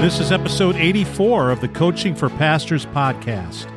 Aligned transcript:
This 0.00 0.20
is 0.20 0.30
episode 0.30 0.76
84 0.76 1.50
of 1.50 1.60
the 1.60 1.66
Coaching 1.66 2.14
for 2.14 2.30
Pastors 2.30 2.86
podcast. 2.86 3.68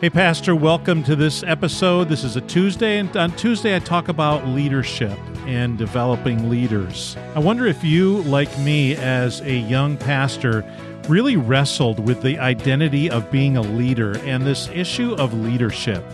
Hey, 0.00 0.10
Pastor, 0.10 0.56
welcome 0.56 1.04
to 1.04 1.14
this 1.14 1.44
episode. 1.44 2.08
This 2.08 2.24
is 2.24 2.34
a 2.34 2.40
Tuesday, 2.40 2.98
and 2.98 3.16
on 3.16 3.30
Tuesday, 3.36 3.76
I 3.76 3.78
talk 3.78 4.08
about 4.08 4.44
leadership 4.48 5.16
and 5.46 5.78
developing 5.78 6.50
leaders. 6.50 7.16
I 7.36 7.38
wonder 7.38 7.64
if 7.64 7.84
you, 7.84 8.22
like 8.22 8.58
me, 8.58 8.96
as 8.96 9.40
a 9.42 9.54
young 9.54 9.96
pastor, 9.96 10.64
really 11.08 11.36
wrestled 11.36 12.00
with 12.00 12.22
the 12.22 12.40
identity 12.40 13.08
of 13.08 13.30
being 13.30 13.56
a 13.56 13.62
leader 13.62 14.18
and 14.24 14.44
this 14.44 14.68
issue 14.74 15.14
of 15.14 15.32
leadership. 15.32 16.04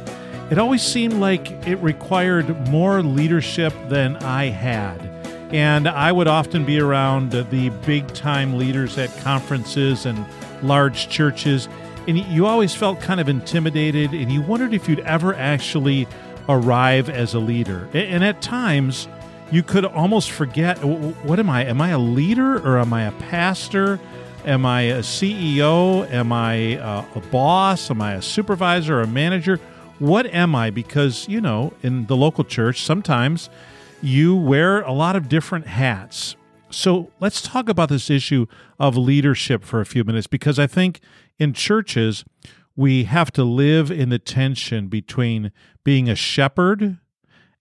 It 0.50 0.58
always 0.58 0.82
seemed 0.82 1.14
like 1.14 1.50
it 1.66 1.76
required 1.76 2.68
more 2.68 3.02
leadership 3.02 3.72
than 3.88 4.18
I 4.18 4.50
had. 4.50 5.19
And 5.52 5.88
I 5.88 6.12
would 6.12 6.28
often 6.28 6.64
be 6.64 6.80
around 6.80 7.32
the 7.32 7.70
big 7.84 8.06
time 8.14 8.56
leaders 8.56 8.96
at 8.98 9.16
conferences 9.18 10.06
and 10.06 10.24
large 10.62 11.08
churches. 11.08 11.68
And 12.06 12.18
you 12.18 12.46
always 12.46 12.74
felt 12.74 13.00
kind 13.00 13.20
of 13.20 13.28
intimidated 13.28 14.12
and 14.12 14.30
you 14.30 14.42
wondered 14.42 14.72
if 14.72 14.88
you'd 14.88 15.00
ever 15.00 15.34
actually 15.34 16.06
arrive 16.48 17.08
as 17.08 17.34
a 17.34 17.38
leader. 17.38 17.88
And 17.92 18.24
at 18.24 18.40
times, 18.40 19.08
you 19.50 19.62
could 19.62 19.84
almost 19.84 20.30
forget 20.30 20.78
what 20.84 21.38
am 21.40 21.50
I? 21.50 21.64
Am 21.64 21.80
I 21.80 21.90
a 21.90 21.98
leader 21.98 22.56
or 22.58 22.78
am 22.78 22.92
I 22.92 23.04
a 23.04 23.12
pastor? 23.12 23.98
Am 24.44 24.64
I 24.64 24.82
a 24.82 25.00
CEO? 25.00 26.08
Am 26.10 26.32
I 26.32 26.78
uh, 26.78 27.04
boss? 27.30 27.90
Am 27.90 28.00
I 28.00 28.14
a 28.14 28.22
supervisor 28.22 28.98
or 28.98 29.02
a 29.02 29.06
manager? 29.06 29.58
What 29.98 30.26
am 30.26 30.54
I? 30.54 30.70
Because, 30.70 31.28
you 31.28 31.40
know, 31.40 31.74
in 31.82 32.06
the 32.06 32.16
local 32.16 32.44
church, 32.44 32.82
sometimes 32.82 33.50
you 34.02 34.34
wear 34.34 34.80
a 34.82 34.92
lot 34.92 35.16
of 35.16 35.28
different 35.28 35.66
hats. 35.66 36.36
So 36.70 37.10
let's 37.20 37.42
talk 37.42 37.68
about 37.68 37.88
this 37.88 38.08
issue 38.08 38.46
of 38.78 38.96
leadership 38.96 39.64
for 39.64 39.80
a 39.80 39.86
few 39.86 40.04
minutes 40.04 40.26
because 40.26 40.58
I 40.58 40.66
think 40.66 41.00
in 41.38 41.52
churches, 41.52 42.24
we 42.76 43.04
have 43.04 43.30
to 43.32 43.44
live 43.44 43.90
in 43.90 44.08
the 44.08 44.18
tension 44.18 44.88
between 44.88 45.52
being 45.84 46.08
a 46.08 46.14
shepherd 46.14 46.98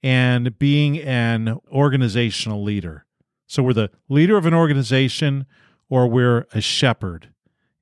and 0.01 0.57
being 0.57 0.97
an 0.99 1.59
organizational 1.71 2.63
leader. 2.63 3.05
So 3.47 3.63
we're 3.63 3.73
the 3.73 3.91
leader 4.07 4.37
of 4.37 4.45
an 4.45 4.53
organization 4.53 5.45
or 5.89 6.07
we're 6.07 6.47
a 6.53 6.61
shepherd. 6.61 7.33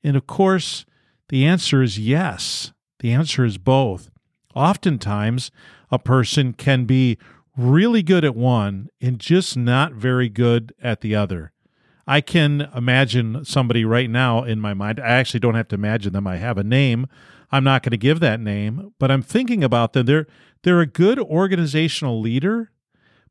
And 0.04 0.16
of 0.16 0.26
course, 0.26 0.86
the 1.30 1.46
answer 1.46 1.84
is 1.84 2.00
yes. 2.00 2.72
The 3.00 3.12
answer 3.12 3.44
is 3.46 3.58
both. 3.58 4.10
Oftentimes, 4.56 5.52
a 5.92 6.00
person 6.00 6.54
can 6.54 6.86
be 6.86 7.18
really 7.58 8.04
good 8.04 8.24
at 8.24 8.36
one 8.36 8.88
and 9.02 9.20
just 9.20 9.58
not 9.58 9.94
very 9.94 10.30
good 10.30 10.74
at 10.82 11.02
the 11.02 11.16
other. 11.16 11.52
I 12.06 12.22
can 12.22 12.70
imagine 12.74 13.44
somebody 13.44 13.84
right 13.84 14.10
now 14.10 14.44
in 14.44 14.62
my 14.62 14.74
mind. 14.74 15.00
I 15.00 15.08
actually 15.08 15.42
don't 15.42 15.56
have 15.56 15.68
to 15.70 15.76
imagine 15.76 16.14
them. 16.14 16.28
I 16.28 16.38
have 16.38 16.58
a 16.58 16.64
name. 16.64 17.08
I'm 17.52 17.64
not 17.64 17.84
going 17.84 17.92
to 17.92 17.98
give 17.98 18.20
that 18.22 18.40
name, 18.40 18.94
but 19.00 19.12
I'm 19.12 19.22
thinking 19.22 19.64
about 19.64 19.94
them. 19.94 20.06
They're 20.06 20.28
they're 20.64 20.82
a 20.82 20.88
good 20.88 21.20
organizational 21.20 22.20
leader, 22.20 22.72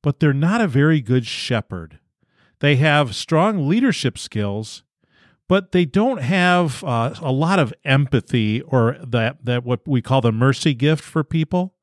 but 0.03 0.21
they're 0.21 0.33
not 0.33 0.61
a 0.61 0.69
very 0.69 1.01
good 1.01 1.27
shepherd. 1.27 1.99
They 2.61 2.77
have 2.77 3.15
strong 3.15 3.69
leadership 3.69 4.17
skills, 4.17 4.83
but 5.49 5.73
they 5.73 5.85
don't 5.85 6.23
have 6.23 6.83
uh, 6.85 7.15
a 7.21 7.33
lot 7.33 7.59
of 7.59 7.75
empathy 7.85 8.61
or 8.63 8.99
that 9.07 9.45
that 9.45 9.65
what 9.65 9.87
we 9.87 10.03
call 10.03 10.21
the 10.21 10.33
mercy 10.33 10.75
gift 10.75 11.05
for 11.05 11.25
people. 11.25 11.75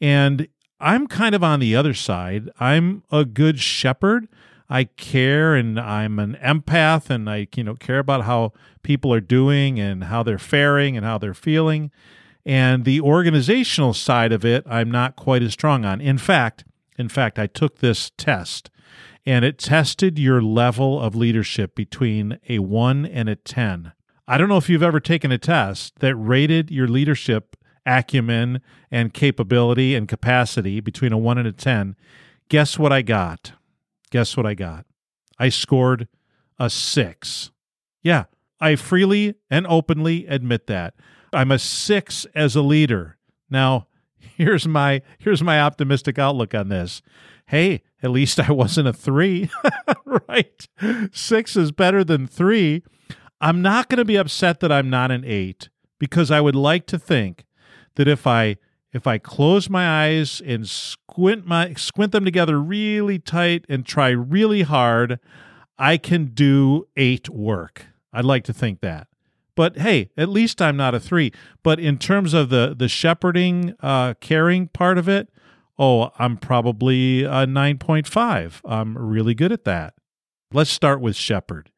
And 0.00 0.48
I'm 0.80 1.06
kind 1.06 1.34
of 1.34 1.42
on 1.42 1.60
the 1.60 1.74
other 1.74 1.94
side. 1.94 2.50
I'm 2.60 3.02
a 3.10 3.24
good 3.24 3.60
shepherd. 3.60 4.28
I 4.68 4.84
care 4.84 5.54
and 5.54 5.78
I'm 5.78 6.18
an 6.18 6.36
empath 6.42 7.08
and 7.08 7.30
I 7.30 7.46
you 7.54 7.64
know 7.64 7.74
care 7.74 7.98
about 7.98 8.24
how 8.24 8.52
people 8.82 9.12
are 9.12 9.20
doing 9.20 9.78
and 9.78 10.04
how 10.04 10.22
they're 10.22 10.38
faring 10.38 10.96
and 10.96 11.06
how 11.06 11.18
they're 11.18 11.34
feeling. 11.34 11.90
And 12.44 12.84
the 12.84 13.00
organizational 13.00 13.94
side 13.94 14.32
of 14.32 14.44
it, 14.44 14.64
I'm 14.68 14.90
not 14.90 15.16
quite 15.16 15.42
as 15.42 15.52
strong 15.52 15.84
on. 15.84 16.00
In 16.00 16.18
fact, 16.18 16.64
in 16.98 17.08
fact, 17.08 17.38
I 17.38 17.46
took 17.46 17.78
this 17.78 18.10
test 18.16 18.70
and 19.24 19.44
it 19.44 19.58
tested 19.58 20.18
your 20.18 20.40
level 20.40 21.00
of 21.00 21.16
leadership 21.16 21.74
between 21.74 22.38
a 22.48 22.60
1 22.60 23.04
and 23.06 23.28
a 23.28 23.34
10. 23.34 23.92
I 24.28 24.38
don't 24.38 24.48
know 24.48 24.56
if 24.56 24.68
you've 24.68 24.82
ever 24.82 25.00
taken 25.00 25.32
a 25.32 25.38
test 25.38 25.98
that 25.98 26.14
rated 26.14 26.70
your 26.70 26.88
leadership 26.88 27.56
acumen 27.86 28.60
and 28.90 29.14
capability 29.14 29.94
and 29.94 30.08
capacity 30.08 30.80
between 30.80 31.12
a 31.12 31.18
1 31.18 31.38
and 31.38 31.48
a 31.48 31.52
10. 31.52 31.96
Guess 32.48 32.78
what 32.78 32.92
I 32.92 33.02
got? 33.02 33.52
Guess 34.10 34.36
what 34.36 34.46
I 34.46 34.54
got? 34.54 34.86
I 35.38 35.48
scored 35.48 36.08
a 36.58 36.68
6. 36.68 37.50
Yeah, 38.02 38.24
I 38.60 38.76
freely 38.76 39.34
and 39.50 39.66
openly 39.66 40.26
admit 40.26 40.66
that. 40.66 40.94
I'm 41.32 41.50
a 41.50 41.58
6 41.58 42.26
as 42.34 42.56
a 42.56 42.62
leader. 42.62 43.16
Now, 43.50 43.86
here's 44.18 44.66
my 44.66 45.02
here's 45.18 45.42
my 45.42 45.60
optimistic 45.60 46.18
outlook 46.18 46.54
on 46.54 46.68
this 46.68 47.02
hey, 47.46 47.82
at 48.02 48.10
least 48.10 48.40
I 48.40 48.50
wasn't 48.52 48.88
a 48.88 48.92
three, 48.92 49.50
right? 50.28 50.68
Six 51.12 51.56
is 51.56 51.72
better 51.72 52.04
than 52.04 52.26
three. 52.26 52.82
I'm 53.40 53.62
not 53.62 53.88
going 53.88 53.98
to 53.98 54.04
be 54.04 54.16
upset 54.16 54.60
that 54.60 54.72
I'm 54.72 54.90
not 54.90 55.10
an 55.10 55.24
eight 55.24 55.68
because 55.98 56.30
I 56.30 56.40
would 56.40 56.56
like 56.56 56.86
to 56.86 56.98
think 56.98 57.44
that 57.96 58.08
if 58.08 58.26
I 58.26 58.56
if 58.92 59.06
I 59.06 59.18
close 59.18 59.68
my 59.68 60.06
eyes 60.06 60.40
and 60.44 60.68
squint 60.68 61.46
my 61.46 61.74
squint 61.74 62.12
them 62.12 62.24
together 62.24 62.60
really 62.60 63.18
tight 63.18 63.64
and 63.68 63.84
try 63.84 64.08
really 64.10 64.62
hard, 64.62 65.18
I 65.78 65.98
can 65.98 66.26
do 66.26 66.88
eight 66.96 67.28
work. 67.28 67.86
I'd 68.12 68.24
like 68.24 68.44
to 68.44 68.54
think 68.54 68.80
that. 68.80 69.08
But 69.54 69.78
hey, 69.78 70.10
at 70.16 70.28
least 70.28 70.62
I'm 70.62 70.76
not 70.76 70.94
a 70.94 71.00
three. 71.00 71.32
But 71.62 71.80
in 71.80 71.98
terms 71.98 72.32
of 72.32 72.48
the 72.48 72.74
the 72.76 72.88
shepherding, 72.88 73.74
uh, 73.80 74.14
caring 74.20 74.68
part 74.68 74.98
of 74.98 75.08
it, 75.08 75.28
oh, 75.78 76.10
I'm 76.18 76.36
probably 76.36 77.24
a 77.24 77.46
9.5. 77.46 78.60
I'm 78.64 78.96
really 78.96 79.34
good 79.34 79.52
at 79.52 79.64
that. 79.64 79.94
Let's 80.52 80.70
start 80.70 81.00
with 81.00 81.16
shepherd. 81.16 81.70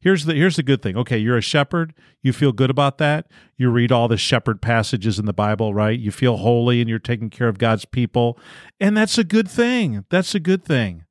Here's 0.00 0.24
the 0.24 0.34
here's 0.34 0.56
the 0.56 0.62
good 0.62 0.80
thing. 0.80 0.96
Okay, 0.96 1.18
you're 1.18 1.36
a 1.36 1.42
shepherd. 1.42 1.94
You 2.22 2.32
feel 2.32 2.52
good 2.52 2.70
about 2.70 2.98
that. 2.98 3.26
You 3.56 3.70
read 3.70 3.92
all 3.92 4.08
the 4.08 4.16
shepherd 4.16 4.62
passages 4.62 5.18
in 5.18 5.26
the 5.26 5.32
Bible, 5.34 5.74
right? 5.74 5.98
You 5.98 6.10
feel 6.10 6.38
holy 6.38 6.80
and 6.80 6.88
you're 6.88 6.98
taking 6.98 7.28
care 7.28 7.48
of 7.48 7.58
God's 7.58 7.84
people, 7.84 8.38
and 8.80 8.96
that's 8.96 9.18
a 9.18 9.24
good 9.24 9.48
thing. 9.48 10.04
That's 10.08 10.34
a 10.34 10.40
good 10.40 10.64
thing. 10.64 11.04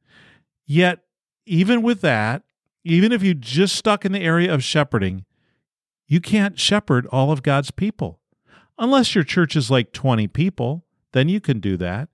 Yet, 0.66 1.00
even 1.46 1.84
with 1.84 2.02
that, 2.02 2.44
even 2.84 3.12
if 3.12 3.22
you 3.22 3.36
just 3.36 3.76
stuck 3.76 4.06
in 4.06 4.12
the 4.12 4.22
area 4.22 4.52
of 4.52 4.64
shepherding, 4.64 5.26
you 6.08 6.20
can't 6.20 6.60
shepherd 6.60 7.06
all 7.12 7.32
of 7.32 7.44
God's 7.44 7.70
people. 7.70 8.20
Unless 8.80 9.14
your 9.14 9.24
church 9.24 9.56
is 9.56 9.70
like 9.70 9.92
20 9.92 10.28
people, 10.28 10.86
then 11.12 11.30
you 11.30 11.40
can 11.40 11.60
do 11.60 11.78
that. 11.78 12.10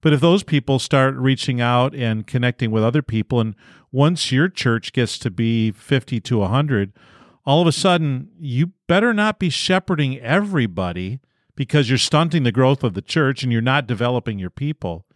But 0.00 0.12
if 0.12 0.20
those 0.20 0.42
people 0.42 0.78
start 0.78 1.14
reaching 1.16 1.60
out 1.60 1.94
and 1.94 2.26
connecting 2.26 2.70
with 2.70 2.84
other 2.84 3.02
people, 3.02 3.40
and 3.40 3.54
once 3.90 4.32
your 4.32 4.48
church 4.48 4.92
gets 4.92 5.18
to 5.18 5.30
be 5.30 5.70
50 5.70 6.20
to 6.20 6.38
100, 6.38 6.92
all 7.44 7.62
of 7.62 7.66
a 7.66 7.72
sudden 7.72 8.28
you 8.38 8.72
better 8.86 9.14
not 9.14 9.38
be 9.38 9.50
shepherding 9.50 10.18
everybody 10.18 11.20
because 11.54 11.88
you're 11.88 11.98
stunting 11.98 12.42
the 12.42 12.52
growth 12.52 12.84
of 12.84 12.94
the 12.94 13.02
church 13.02 13.42
and 13.42 13.52
you're 13.52 13.60
not 13.60 13.86
developing 13.86 14.38
your 14.38 14.50
people. 14.50 15.06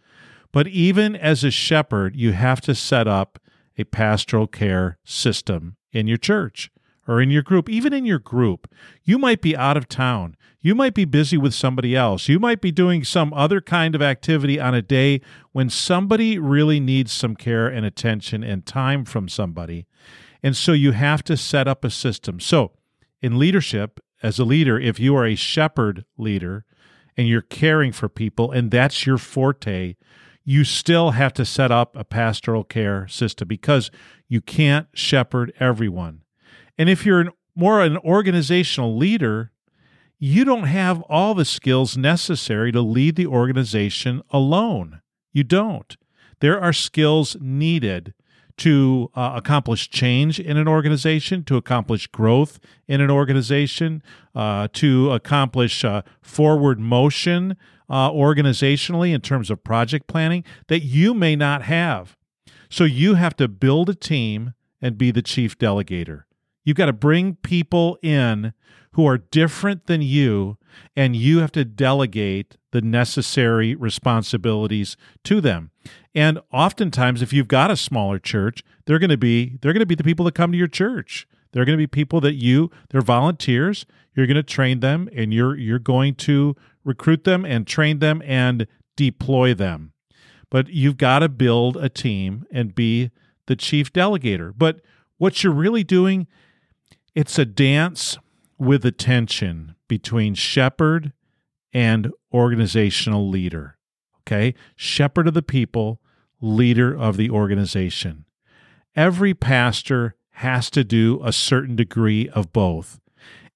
But 0.51 0.67
even 0.67 1.15
as 1.15 1.43
a 1.43 1.51
shepherd, 1.51 2.15
you 2.15 2.33
have 2.33 2.61
to 2.61 2.75
set 2.75 3.07
up 3.07 3.39
a 3.77 3.83
pastoral 3.83 4.47
care 4.47 4.97
system 5.03 5.77
in 5.91 6.07
your 6.07 6.17
church 6.17 6.69
or 7.07 7.21
in 7.21 7.29
your 7.29 7.41
group, 7.41 7.69
even 7.69 7.93
in 7.93 8.05
your 8.05 8.19
group. 8.19 8.71
You 9.03 9.17
might 9.17 9.41
be 9.41 9.55
out 9.55 9.77
of 9.77 9.87
town. 9.87 10.35
You 10.61 10.75
might 10.75 10.93
be 10.93 11.05
busy 11.05 11.37
with 11.37 11.53
somebody 11.53 11.95
else. 11.95 12.29
You 12.29 12.39
might 12.39 12.61
be 12.61 12.71
doing 12.71 13.03
some 13.03 13.33
other 13.33 13.59
kind 13.59 13.95
of 13.95 14.01
activity 14.01 14.59
on 14.59 14.73
a 14.73 14.81
day 14.81 15.21
when 15.51 15.69
somebody 15.69 16.39
really 16.39 16.79
needs 16.79 17.11
some 17.11 17.35
care 17.35 17.67
and 17.67 17.85
attention 17.85 18.43
and 18.43 18.65
time 18.65 19.03
from 19.03 19.27
somebody. 19.27 19.85
And 20.41 20.55
so 20.55 20.71
you 20.71 20.91
have 20.91 21.23
to 21.25 21.35
set 21.35 21.67
up 21.67 21.83
a 21.83 21.89
system. 21.89 22.39
So, 22.39 22.71
in 23.21 23.39
leadership, 23.39 23.99
as 24.21 24.39
a 24.39 24.45
leader, 24.45 24.79
if 24.79 24.99
you 24.99 25.15
are 25.15 25.25
a 25.25 25.35
shepherd 25.35 26.05
leader 26.17 26.65
and 27.17 27.27
you're 27.27 27.41
caring 27.41 27.91
for 27.91 28.09
people 28.09 28.51
and 28.51 28.71
that's 28.71 29.05
your 29.05 29.17
forte, 29.17 29.95
you 30.45 30.63
still 30.63 31.11
have 31.11 31.33
to 31.33 31.45
set 31.45 31.71
up 31.71 31.95
a 31.95 32.03
pastoral 32.03 32.63
care 32.63 33.07
system 33.07 33.47
because 33.47 33.91
you 34.27 34.41
can't 34.41 34.87
shepherd 34.93 35.53
everyone. 35.59 36.22
And 36.77 36.89
if 36.89 37.05
you're 37.05 37.21
an, 37.21 37.29
more 37.55 37.81
an 37.81 37.97
organizational 37.97 38.95
leader, 38.95 39.51
you 40.19 40.45
don't 40.45 40.63
have 40.63 41.01
all 41.03 41.33
the 41.33 41.45
skills 41.45 41.97
necessary 41.97 42.71
to 42.71 42.81
lead 42.81 43.15
the 43.15 43.27
organization 43.27 44.21
alone. 44.29 45.01
You 45.31 45.43
don't. 45.43 45.97
There 46.39 46.59
are 46.59 46.73
skills 46.73 47.37
needed 47.39 48.13
to 48.57 49.09
uh, 49.15 49.33
accomplish 49.35 49.89
change 49.89 50.39
in 50.39 50.57
an 50.57 50.67
organization, 50.67 51.43
to 51.45 51.57
accomplish 51.57 52.07
growth 52.07 52.59
in 52.87 53.01
an 53.01 53.09
organization, 53.09 54.03
uh, 54.35 54.67
to 54.73 55.11
accomplish 55.11 55.83
uh, 55.83 56.03
forward 56.21 56.79
motion 56.79 57.57
uh, 57.89 58.09
organizationally 58.11 59.13
in 59.13 59.21
terms 59.21 59.49
of 59.49 59.63
project 59.63 60.07
planning 60.07 60.43
that 60.67 60.81
you 60.81 61.13
may 61.13 61.35
not 61.35 61.63
have. 61.63 62.15
So 62.69 62.83
you 62.83 63.15
have 63.15 63.35
to 63.37 63.47
build 63.47 63.89
a 63.89 63.95
team 63.95 64.53
and 64.81 64.97
be 64.97 65.11
the 65.11 65.21
chief 65.21 65.57
delegator. 65.57 66.23
You've 66.63 66.77
got 66.77 66.85
to 66.87 66.93
bring 66.93 67.35
people 67.35 67.97
in 68.01 68.53
who 68.93 69.07
are 69.07 69.17
different 69.17 69.87
than 69.87 70.01
you, 70.01 70.57
and 70.95 71.15
you 71.15 71.39
have 71.39 71.51
to 71.53 71.65
delegate 71.65 72.57
the 72.71 72.81
necessary 72.81 73.75
responsibilities 73.75 74.95
to 75.23 75.41
them. 75.41 75.71
And 76.15 76.39
oftentimes, 76.51 77.21
if 77.21 77.33
you've 77.33 77.47
got 77.47 77.71
a 77.71 77.75
smaller 77.75 78.19
church, 78.19 78.63
they're 78.85 78.99
going 78.99 79.09
to 79.09 79.17
be 79.17 79.57
they're 79.61 79.73
going 79.73 79.79
to 79.79 79.85
be 79.85 79.95
the 79.95 80.03
people 80.03 80.25
that 80.25 80.35
come 80.35 80.51
to 80.51 80.57
your 80.57 80.67
church. 80.67 81.27
They're 81.51 81.65
going 81.65 81.77
to 81.77 81.81
be 81.81 81.87
people 81.87 82.21
that 82.21 82.35
you 82.35 82.71
they're 82.89 83.01
volunteers. 83.01 83.85
You're 84.15 84.27
going 84.27 84.35
to 84.35 84.43
train 84.43 84.79
them, 84.79 85.09
and 85.15 85.33
you're 85.33 85.55
you're 85.55 85.79
going 85.79 86.15
to 86.15 86.55
recruit 86.83 87.23
them 87.23 87.45
and 87.45 87.65
train 87.65 87.99
them 87.99 88.21
and 88.25 88.67
deploy 88.95 89.53
them. 89.53 89.93
But 90.49 90.69
you've 90.69 90.97
got 90.97 91.19
to 91.19 91.29
build 91.29 91.77
a 91.77 91.89
team 91.89 92.45
and 92.51 92.75
be 92.75 93.09
the 93.47 93.55
chief 93.55 93.91
delegator. 93.91 94.53
But 94.55 94.81
what 95.17 95.43
you're 95.43 95.53
really 95.53 95.83
doing, 95.83 96.27
it's 97.15 97.37
a 97.37 97.45
dance 97.45 98.17
with 98.57 98.85
attention 98.85 99.75
between 99.87 100.33
shepherd 100.33 101.13
and 101.73 102.11
organizational 102.33 103.29
leader. 103.29 103.77
Okay? 104.21 104.55
Shepherd 104.75 105.27
of 105.27 105.33
the 105.33 105.41
people, 105.41 105.99
leader 106.41 106.95
of 106.95 107.17
the 107.17 107.29
organization. 107.29 108.25
Every 108.95 109.33
pastor 109.33 110.15
has 110.37 110.69
to 110.71 110.83
do 110.83 111.21
a 111.23 111.31
certain 111.31 111.75
degree 111.75 112.29
of 112.29 112.53
both. 112.53 112.99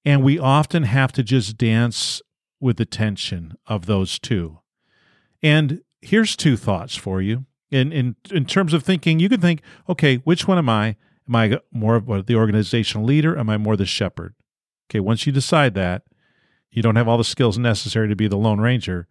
And 0.04 0.22
we 0.22 0.38
often 0.38 0.84
have 0.84 1.12
to 1.12 1.22
just 1.22 1.58
dance 1.58 2.22
with 2.60 2.76
the 2.76 2.86
tension 2.86 3.56
of 3.66 3.86
those 3.86 4.18
two. 4.18 4.58
And 5.42 5.82
here's 6.00 6.36
two 6.36 6.56
thoughts 6.56 6.96
for 6.96 7.20
you. 7.20 7.46
In, 7.70 7.92
in, 7.92 8.16
in 8.30 8.46
terms 8.46 8.72
of 8.72 8.82
thinking, 8.82 9.20
you 9.20 9.28
can 9.28 9.40
think, 9.40 9.60
okay, 9.88 10.16
which 10.18 10.48
one 10.48 10.58
am 10.58 10.68
I? 10.68 10.96
Am 11.28 11.36
I 11.36 11.58
more 11.70 11.96
of 11.96 12.26
the 12.26 12.36
organizational 12.36 13.06
leader? 13.06 13.38
Am 13.38 13.50
I 13.50 13.58
more 13.58 13.76
the 13.76 13.86
shepherd? 13.86 14.34
Okay, 14.90 15.00
once 15.00 15.26
you 15.26 15.32
decide 15.32 15.74
that, 15.74 16.04
you 16.70 16.82
don't 16.82 16.96
have 16.96 17.08
all 17.08 17.18
the 17.18 17.24
skills 17.24 17.58
necessary 17.58 18.08
to 18.08 18.16
be 18.16 18.28
the 18.28 18.36
Lone 18.36 18.60
Ranger 18.60 19.08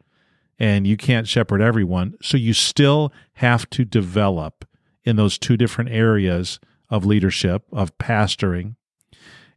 and 0.60 0.88
you 0.88 0.98
can't 0.98 1.28
shepherd 1.28 1.62
everyone. 1.62 2.16
So 2.22 2.38
you 2.38 2.54
still 2.54 3.14
have 3.34 3.69
to 3.72 3.86
develop 3.86 4.66
in 5.04 5.16
those 5.16 5.38
two 5.38 5.58
different 5.58 5.92
areas 5.92 6.60
of 6.90 7.06
leadership, 7.06 7.64
of 7.72 7.98
pastoring. 7.98 8.75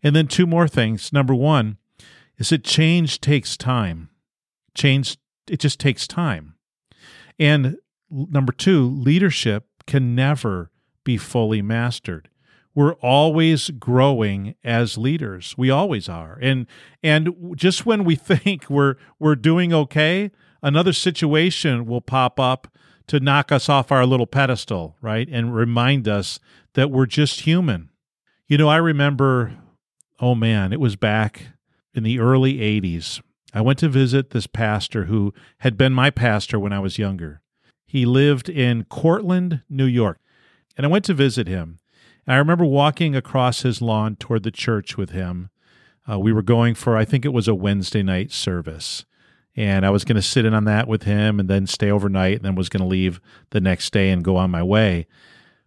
And 0.02 0.14
then 0.14 0.26
two 0.26 0.46
more 0.46 0.68
things. 0.68 1.12
Number 1.12 1.34
one 1.34 1.78
is 2.38 2.50
that 2.50 2.64
change 2.64 3.20
takes 3.20 3.56
time. 3.56 4.10
Change, 4.74 5.16
it 5.48 5.60
just 5.60 5.80
takes 5.80 6.06
time. 6.06 6.54
And 7.38 7.78
number 8.10 8.52
two, 8.52 8.88
leadership 8.88 9.66
can 9.86 10.14
never 10.14 10.70
be 11.04 11.16
fully 11.16 11.62
mastered 11.62 12.28
we're 12.74 12.94
always 12.94 13.70
growing 13.70 14.54
as 14.62 14.96
leaders. 14.96 15.54
We 15.58 15.70
always 15.70 16.08
are. 16.08 16.38
And 16.40 16.66
and 17.02 17.54
just 17.56 17.86
when 17.86 18.04
we 18.04 18.14
think 18.16 18.68
we're 18.70 18.96
we're 19.18 19.36
doing 19.36 19.72
okay, 19.72 20.30
another 20.62 20.92
situation 20.92 21.86
will 21.86 22.00
pop 22.00 22.38
up 22.38 22.68
to 23.08 23.20
knock 23.20 23.50
us 23.50 23.68
off 23.68 23.90
our 23.90 24.06
little 24.06 24.26
pedestal, 24.26 24.96
right? 25.00 25.28
And 25.30 25.54
remind 25.54 26.06
us 26.06 26.38
that 26.74 26.90
we're 26.90 27.06
just 27.06 27.40
human. 27.40 27.90
You 28.46 28.58
know, 28.58 28.68
I 28.68 28.76
remember 28.76 29.56
oh 30.20 30.34
man, 30.34 30.72
it 30.72 30.80
was 30.80 30.96
back 30.96 31.48
in 31.94 32.02
the 32.02 32.20
early 32.20 32.58
80s. 32.58 33.20
I 33.52 33.62
went 33.62 33.78
to 33.80 33.88
visit 33.88 34.30
this 34.30 34.46
pastor 34.46 35.06
who 35.06 35.34
had 35.58 35.76
been 35.76 35.92
my 35.92 36.10
pastor 36.10 36.58
when 36.58 36.72
I 36.72 36.78
was 36.78 36.98
younger. 36.98 37.40
He 37.84 38.06
lived 38.06 38.48
in 38.48 38.84
Cortland, 38.84 39.62
New 39.68 39.86
York. 39.86 40.20
And 40.76 40.86
I 40.86 40.88
went 40.88 41.04
to 41.06 41.14
visit 41.14 41.48
him. 41.48 41.79
And 42.26 42.34
I 42.34 42.38
remember 42.38 42.64
walking 42.64 43.16
across 43.16 43.62
his 43.62 43.80
lawn 43.80 44.16
toward 44.16 44.42
the 44.42 44.50
church 44.50 44.96
with 44.96 45.10
him. 45.10 45.50
Uh, 46.10 46.18
we 46.18 46.32
were 46.32 46.42
going 46.42 46.74
for, 46.74 46.96
I 46.96 47.04
think 47.04 47.24
it 47.24 47.32
was 47.32 47.48
a 47.48 47.54
Wednesday 47.54 48.02
night 48.02 48.32
service. 48.32 49.04
And 49.56 49.84
I 49.84 49.90
was 49.90 50.04
going 50.04 50.16
to 50.16 50.22
sit 50.22 50.44
in 50.44 50.54
on 50.54 50.64
that 50.64 50.88
with 50.88 51.02
him 51.02 51.40
and 51.40 51.48
then 51.48 51.66
stay 51.66 51.90
overnight 51.90 52.36
and 52.36 52.44
then 52.44 52.54
was 52.54 52.68
going 52.68 52.82
to 52.82 52.86
leave 52.86 53.20
the 53.50 53.60
next 53.60 53.92
day 53.92 54.10
and 54.10 54.24
go 54.24 54.36
on 54.36 54.50
my 54.50 54.62
way. 54.62 55.06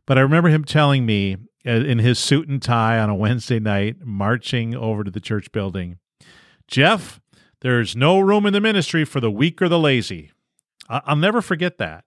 But 0.05 0.17
I 0.17 0.21
remember 0.21 0.49
him 0.49 0.63
telling 0.63 1.05
me 1.05 1.37
uh, 1.65 1.71
in 1.71 1.99
his 1.99 2.19
suit 2.19 2.47
and 2.47 2.61
tie 2.61 2.97
on 2.99 3.09
a 3.09 3.15
Wednesday 3.15 3.59
night, 3.59 3.97
marching 4.03 4.75
over 4.75 5.03
to 5.03 5.11
the 5.11 5.19
church 5.19 5.51
building, 5.51 5.97
Jeff, 6.67 7.21
there's 7.61 7.95
no 7.95 8.19
room 8.19 8.45
in 8.45 8.53
the 8.53 8.61
ministry 8.61 9.05
for 9.05 9.19
the 9.19 9.31
weak 9.31 9.61
or 9.61 9.69
the 9.69 9.79
lazy. 9.79 10.31
I'll 10.89 11.15
never 11.15 11.41
forget 11.41 11.77
that. 11.77 12.03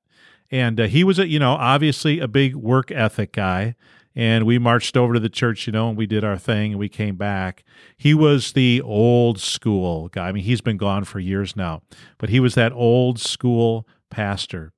And 0.51 0.79
uh, 0.79 0.87
he 0.87 1.05
was 1.05 1.19
a, 1.19 1.27
you 1.27 1.39
know, 1.39 1.53
obviously 1.53 2.21
a 2.21 2.29
big 2.29 2.55
work 2.55 2.91
ethic 2.91 3.33
guy 3.33 3.75
and 4.17 4.47
we 4.47 4.59
marched 4.59 4.97
over 4.97 5.13
to 5.13 5.21
the 5.21 5.29
church, 5.29 5.67
you 5.67 5.73
know, 5.75 5.91
and 5.91 5.99
we 5.99 6.07
did 6.07 6.25
our 6.25 6.39
thing 6.39 6.73
and 6.73 6.81
we 6.81 6.89
came 6.89 7.17
back. 7.17 7.63
He 7.99 8.15
was 8.15 8.53
the 8.53 8.81
old 8.81 9.39
school 9.39 10.09
guy. 10.09 10.29
I 10.29 10.33
mean, 10.33 10.45
he's 10.45 10.63
been 10.63 10.79
gone 10.79 11.05
for 11.05 11.21
years 11.21 11.55
now, 11.55 11.83
but 12.17 12.31
he 12.31 12.41
was 12.41 12.55
that 12.55 12.73
old 12.73 13.21
school 13.21 13.87
pastor. 14.11 14.73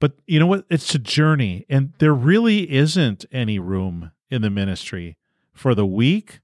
But 0.00 0.14
you 0.26 0.40
know 0.40 0.46
what? 0.46 0.64
It's 0.70 0.94
a 0.94 0.98
journey, 0.98 1.66
and 1.68 1.92
there 1.98 2.14
really 2.14 2.72
isn't 2.72 3.26
any 3.30 3.58
room 3.58 4.12
in 4.30 4.40
the 4.40 4.48
ministry 4.48 5.18
for 5.52 5.74
the 5.74 5.84
weak 5.84 6.40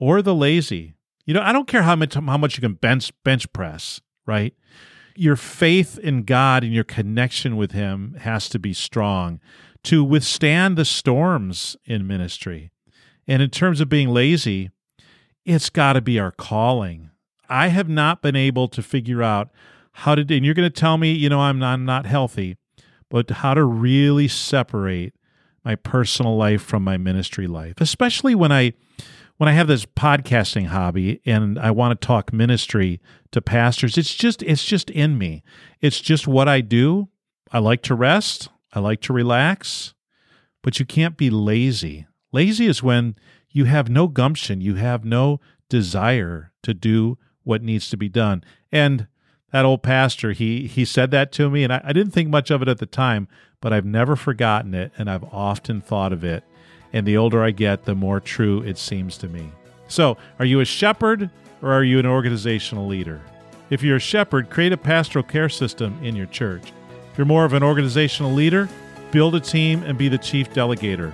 or 0.00 0.20
the 0.20 0.34
lazy. 0.34 0.94
You 1.24 1.34
know, 1.34 1.42
I 1.42 1.52
don't 1.52 1.68
care 1.68 1.82
how 1.82 1.94
much 1.94 2.14
how 2.14 2.36
much 2.36 2.56
you 2.56 2.60
can 2.60 2.74
bench 2.74 3.12
bench 3.22 3.50
press, 3.52 4.00
right? 4.26 4.52
Your 5.14 5.36
faith 5.36 5.96
in 5.96 6.24
God 6.24 6.64
and 6.64 6.72
your 6.72 6.82
connection 6.82 7.56
with 7.56 7.70
Him 7.70 8.16
has 8.22 8.48
to 8.48 8.58
be 8.58 8.72
strong 8.72 9.38
to 9.84 10.04
withstand 10.04 10.76
the 10.76 10.84
storms 10.84 11.76
in 11.84 12.06
ministry. 12.06 12.70
And 13.26 13.42
in 13.42 13.50
terms 13.50 13.80
of 13.80 13.88
being 13.88 14.10
lazy, 14.10 14.70
it's 15.44 15.70
got 15.70 15.94
to 15.94 16.00
be 16.00 16.18
our 16.18 16.30
calling. 16.30 17.10
I 17.48 17.68
have 17.68 17.88
not 17.88 18.22
been 18.22 18.36
able 18.36 18.68
to 18.68 18.82
figure 18.82 19.22
out 19.22 19.50
how 19.92 20.14
to, 20.14 20.22
and 20.22 20.44
you're 20.44 20.54
going 20.54 20.70
to 20.70 20.80
tell 20.80 20.98
me, 20.98 21.12
you 21.12 21.28
know, 21.28 21.40
I'm 21.40 21.58
not, 21.58 21.72
I'm 21.74 21.84
not 21.84 22.06
healthy, 22.06 22.56
but 23.10 23.30
how 23.30 23.54
to 23.54 23.64
really 23.64 24.28
separate 24.28 25.14
my 25.64 25.76
personal 25.76 26.36
life 26.36 26.62
from 26.62 26.82
my 26.82 26.96
ministry 26.96 27.46
life, 27.46 27.74
especially 27.78 28.34
when 28.34 28.50
I, 28.50 28.72
when 29.36 29.48
I 29.48 29.52
have 29.52 29.66
this 29.66 29.86
podcasting 29.86 30.68
hobby 30.68 31.20
and 31.26 31.58
I 31.58 31.72
want 31.72 32.00
to 32.00 32.06
talk 32.06 32.32
ministry 32.32 33.00
to 33.32 33.42
pastors, 33.42 33.98
it's 33.98 34.14
just 34.14 34.42
it's 34.42 34.64
just 34.64 34.88
in 34.90 35.18
me. 35.18 35.42
It's 35.80 36.00
just 36.00 36.28
what 36.28 36.48
I 36.48 36.60
do. 36.60 37.08
I 37.50 37.58
like 37.58 37.82
to 37.82 37.94
rest. 37.94 38.48
I 38.72 38.80
like 38.80 39.00
to 39.02 39.12
relax, 39.12 39.94
but 40.62 40.78
you 40.78 40.86
can't 40.86 41.16
be 41.16 41.30
lazy. 41.30 42.06
Lazy 42.32 42.66
is 42.66 42.82
when 42.82 43.16
you 43.50 43.66
have 43.66 43.90
no 43.90 44.08
gumption, 44.08 44.60
you 44.60 44.76
have 44.76 45.04
no 45.04 45.40
desire 45.68 46.52
to 46.62 46.72
do 46.72 47.18
what 47.44 47.62
needs 47.62 47.90
to 47.90 47.96
be 47.96 48.08
done. 48.08 48.42
And 48.70 49.06
that 49.52 49.64
old 49.64 49.82
pastor, 49.82 50.32
he 50.32 50.66
he 50.66 50.84
said 50.84 51.10
that 51.10 51.30
to 51.32 51.50
me, 51.50 51.64
and 51.64 51.72
I, 51.72 51.82
I 51.84 51.92
didn't 51.92 52.12
think 52.12 52.30
much 52.30 52.50
of 52.50 52.62
it 52.62 52.68
at 52.68 52.78
the 52.78 52.86
time, 52.86 53.28
but 53.60 53.72
I've 53.72 53.84
never 53.84 54.16
forgotten 54.16 54.74
it, 54.74 54.92
and 54.96 55.10
I've 55.10 55.24
often 55.24 55.80
thought 55.80 56.12
of 56.12 56.24
it. 56.24 56.42
And 56.92 57.06
the 57.06 57.16
older 57.16 57.42
I 57.42 57.50
get, 57.50 57.84
the 57.84 57.94
more 57.94 58.20
true 58.20 58.62
it 58.62 58.78
seems 58.78 59.18
to 59.18 59.28
me. 59.28 59.50
So, 59.88 60.16
are 60.38 60.44
you 60.44 60.60
a 60.60 60.64
shepherd 60.64 61.30
or 61.60 61.72
are 61.72 61.84
you 61.84 61.98
an 61.98 62.06
organizational 62.06 62.86
leader? 62.86 63.20
If 63.70 63.82
you're 63.82 63.96
a 63.96 64.00
shepherd, 64.00 64.50
create 64.50 64.72
a 64.72 64.76
pastoral 64.76 65.22
care 65.22 65.48
system 65.48 65.98
in 66.02 66.16
your 66.16 66.26
church. 66.26 66.72
If 67.12 67.18
you're 67.18 67.26
more 67.26 67.44
of 67.44 67.52
an 67.52 67.62
organizational 67.62 68.32
leader, 68.32 68.70
build 69.10 69.34
a 69.34 69.40
team 69.40 69.82
and 69.82 69.98
be 69.98 70.08
the 70.08 70.16
chief 70.16 70.50
delegator. 70.54 71.12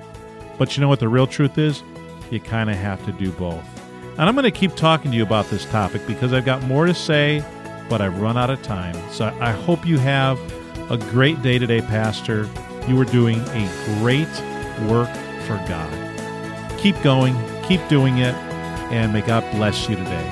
But 0.57 0.77
you 0.77 0.81
know 0.81 0.89
what 0.89 1.01
the 1.01 1.09
real 1.09 1.27
truth 1.27 1.59
is? 1.59 1.83
You 2.31 2.39
kind 2.39 2.71
of 2.71 2.77
have 2.77 3.05
to 3.07 3.13
do 3.13 3.33
both. 3.33 3.65
And 4.13 4.29
I'm 4.29 4.37
going 4.37 4.45
to 4.45 4.53
keep 4.53 4.77
talking 4.77 5.11
to 5.11 5.17
you 5.17 5.25
about 5.25 5.47
this 5.51 5.65
topic 5.65 6.07
because 6.07 6.33
I've 6.33 6.45
got 6.45 6.63
more 6.63 6.87
to 6.87 6.95
say, 6.95 7.45
but 7.89 8.01
I've 8.01 8.21
run 8.21 8.37
out 8.37 8.49
of 8.49 8.63
time. 8.63 8.95
So 9.11 9.37
I 9.41 9.51
hope 9.51 9.85
you 9.85 9.99
have 9.99 10.39
a 10.89 10.97
great 10.97 11.43
day 11.43 11.59
today, 11.59 11.81
Pastor. 11.81 12.49
You 12.87 13.01
are 13.01 13.05
doing 13.05 13.41
a 13.41 13.69
great 13.99 14.29
work 14.89 15.13
for 15.47 15.57
God. 15.69 16.79
Keep 16.79 17.03
going, 17.03 17.35
keep 17.65 17.87
doing 17.89 18.19
it, 18.19 18.35
and 18.93 19.13
may 19.13 19.21
God 19.21 19.43
bless 19.57 19.89
you 19.89 19.97
today. 19.97 20.31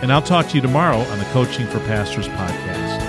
And 0.00 0.10
I'll 0.10 0.22
talk 0.22 0.48
to 0.48 0.54
you 0.54 0.62
tomorrow 0.62 0.96
on 0.96 1.18
the 1.18 1.24
Coaching 1.26 1.66
for 1.66 1.78
Pastors 1.80 2.26
podcast. 2.28 3.03